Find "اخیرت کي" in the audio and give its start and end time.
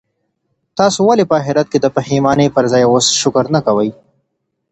1.41-1.77